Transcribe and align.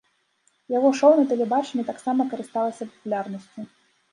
Яго 0.77 0.89
шоў 0.99 1.11
на 1.19 1.25
тэлебачанні 1.33 1.85
таксама 1.91 2.27
карысталася 2.33 2.89
папулярнасцю. 2.95 3.61